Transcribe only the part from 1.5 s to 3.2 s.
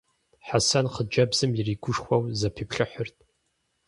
иригушхуэу зэпиплъыхьырт.